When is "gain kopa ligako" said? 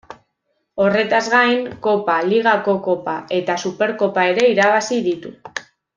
1.33-2.75